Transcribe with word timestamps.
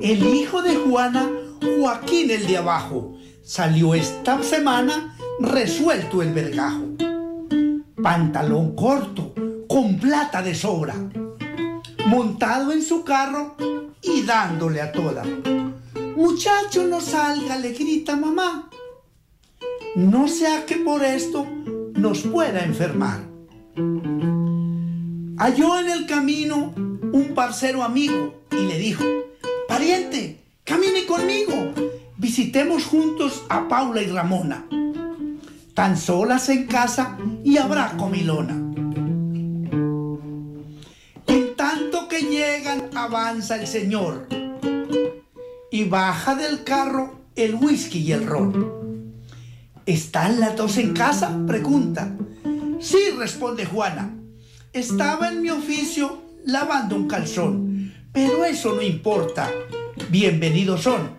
El 0.00 0.34
hijo 0.34 0.62
de 0.62 0.76
Juana, 0.76 1.30
Joaquín 1.60 2.30
el 2.30 2.46
de 2.46 2.56
abajo, 2.56 3.18
salió 3.42 3.94
esta 3.94 4.42
semana 4.42 5.14
resuelto 5.40 6.22
el 6.22 6.32
vergajo. 6.32 6.86
Pantalón 8.02 8.74
corto, 8.74 9.34
con 9.68 9.98
plata 9.98 10.40
de 10.40 10.54
sobra, 10.54 10.94
montado 12.06 12.72
en 12.72 12.82
su 12.82 13.04
carro 13.04 13.56
y 14.00 14.22
dándole 14.22 14.80
a 14.80 14.90
toda. 14.90 15.22
Muchacho, 16.16 16.86
no 16.86 17.02
salga, 17.02 17.58
le 17.58 17.74
grita 17.74 18.16
mamá. 18.16 18.70
No 19.96 20.28
sea 20.28 20.64
que 20.64 20.76
por 20.76 21.04
esto 21.04 21.46
nos 21.92 22.22
pueda 22.22 22.64
enfermar. 22.64 23.20
Halló 25.36 25.78
en 25.78 25.90
el 25.90 26.06
camino 26.06 26.72
un 26.74 27.32
parcero 27.34 27.82
amigo 27.82 28.42
y 28.50 28.66
le 28.66 28.78
dijo, 28.78 29.04
pariente, 29.70 30.40
camine 30.64 31.06
conmigo, 31.06 31.72
visitemos 32.16 32.84
juntos 32.84 33.44
a 33.48 33.68
Paula 33.68 34.02
y 34.02 34.06
Ramona. 34.06 34.66
Tan 35.74 35.96
solas 35.96 36.48
en 36.48 36.66
casa 36.66 37.16
y 37.44 37.56
habrá 37.56 37.96
comilona. 37.96 38.54
En 41.28 41.54
tanto 41.56 42.08
que 42.08 42.22
llegan, 42.22 42.90
avanza 42.96 43.60
el 43.60 43.68
señor 43.68 44.26
y 45.70 45.84
baja 45.84 46.34
del 46.34 46.64
carro 46.64 47.20
el 47.36 47.54
whisky 47.54 48.00
y 48.00 48.12
el 48.12 48.26
ron. 48.26 49.14
¿Están 49.86 50.40
las 50.40 50.56
dos 50.56 50.78
en 50.78 50.94
casa? 50.94 51.38
Pregunta. 51.46 52.12
Sí, 52.80 52.98
responde 53.16 53.66
Juana. 53.66 54.16
Estaba 54.72 55.28
en 55.28 55.42
mi 55.42 55.50
oficio 55.50 56.22
lavando 56.44 56.96
un 56.96 57.06
calzón, 57.06 57.69
pero 58.12 58.44
eso 58.44 58.74
no 58.74 58.82
importa. 58.82 59.50
Bienvenidos 60.08 60.82
son. 60.82 61.18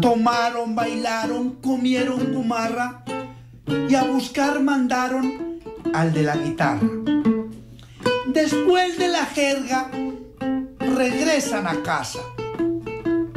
Tomaron, 0.00 0.74
bailaron, 0.74 1.56
comieron 1.56 2.32
gumarra 2.32 3.04
y 3.88 3.94
a 3.94 4.04
buscar 4.04 4.60
mandaron 4.62 5.60
al 5.94 6.12
de 6.12 6.22
la 6.22 6.36
guitarra. 6.36 6.88
Después 8.26 8.98
de 8.98 9.08
la 9.08 9.26
jerga, 9.26 9.90
regresan 10.78 11.66
a 11.66 11.82
casa. 11.82 12.20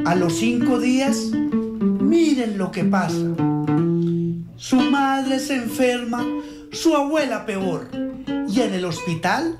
A 0.06 0.16
los 0.16 0.38
cinco 0.38 0.80
días, 0.80 1.32
miren 1.32 2.58
lo 2.58 2.72
que 2.72 2.84
pasa. 2.84 3.36
Su 4.58 4.76
madre 4.78 5.40
se 5.40 5.56
enferma, 5.56 6.26
su 6.72 6.96
abuela 6.96 7.46
peor, 7.46 7.90
y 8.48 8.62
en 8.62 8.74
el 8.74 8.86
hospital 8.86 9.60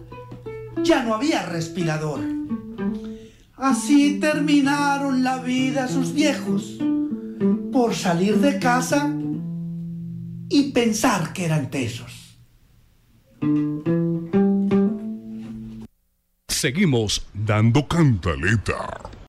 ya 0.84 1.04
no 1.04 1.14
había 1.14 1.46
respirador. 1.46 2.22
Así 3.56 4.20
terminaron 4.20 5.24
la 5.24 5.38
vida 5.38 5.88
sus 5.88 6.14
viejos 6.14 6.78
por 7.72 7.94
salir 7.94 8.38
de 8.38 8.60
casa 8.60 9.14
y 10.50 10.72
pensar 10.72 11.34
que 11.34 11.46
eran 11.46 11.70
tesos. 11.70 12.38
Seguimos 16.48 17.26
dando 17.34 17.88
cantaleta. 17.88 19.12